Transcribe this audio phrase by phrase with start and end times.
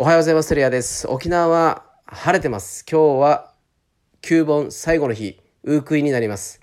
[0.00, 0.50] おはようございます。
[0.50, 1.08] テレアです。
[1.08, 2.86] 沖縄は晴れてます。
[2.88, 3.52] 今日は
[4.22, 6.60] 9本最後の日、ウークイになります。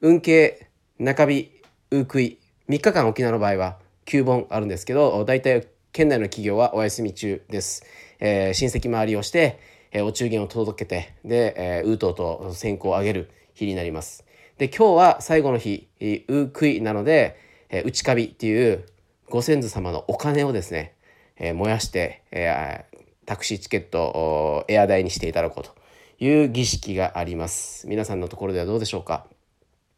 [0.00, 0.68] 運慶、
[0.98, 1.52] 中日、
[1.92, 7.84] ウークイ、3日間沖縄の場合は9本あるんですけど、大体県内の企業はお休み中です。
[8.18, 9.60] えー親戚回りをして、
[9.92, 14.24] えーお中元を届けて、で、えーウートウと線香をあげる日になります。
[14.58, 17.38] で、今日は最後の日、ウークイなので、
[17.70, 18.84] えー内カビっていう
[19.30, 20.96] ご先祖様のお金をですね、
[21.36, 25.72] えー燃やして、えータクシーチケットをエア代にしていただこうと
[26.18, 27.86] いう儀式があります。
[27.86, 29.26] 皆さんのところではどうでしょうか？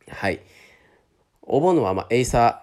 [0.08, 0.40] はい。
[1.40, 2.62] お盆は、まあ、エイサ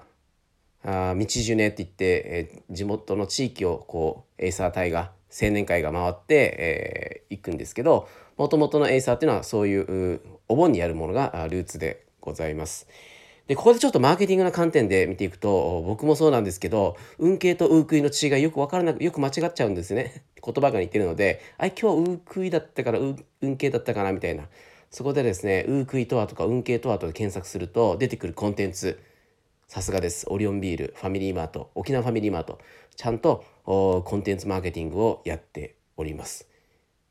[0.86, 8.08] ー、あー道ジュネって言って、えー地元の地域をこうエイサー隊が青年会が回って、えー行くんですけど
[8.38, 12.88] もともとのエイサーっていうのはそういうお盆にやるものがルーツでございます。
[13.48, 20.24] でここでちょっとマーケティングの観点で見ていくと僕もそうなんですけど運慶とウークイの違いよく分からなくよく間違っちゃうんですね。
[20.44, 24.48] 言葉が似てるのであ今日ウークイだったから運慶だったかなみたいな。
[24.90, 29.00] そこでですねウークイとはとか運慶とはとか検索すると出てくるコンテンツ。
[29.68, 30.26] さすがです。
[30.30, 32.60] オリオンビールファミリーマート沖縄ファミリーマート。
[32.96, 36.48] ちゃんとおコンテンツマーケティングをやっております。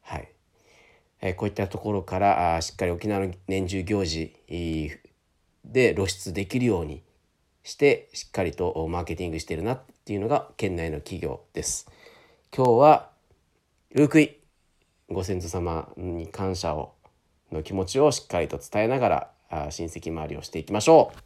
[0.03, 0.29] はい。
[1.23, 4.35] えこういったところからあしっかり沖縄の年中行事
[5.65, 7.03] で露出できるように
[7.63, 11.91] してしっかりとマーケティングしてるなっていうのが県内の企業です。
[12.55, 13.11] 今日は
[13.95, 14.37] ウークイ
[15.09, 16.95] ご先祖様に感謝を
[17.53, 21.19] の気持ちをしっかりと伝えながらあ親戚周りをしていきましょう。